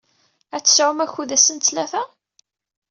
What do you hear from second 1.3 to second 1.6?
ass n